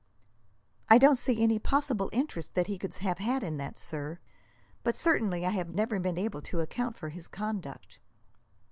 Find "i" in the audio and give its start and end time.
0.89-0.97, 5.45-5.51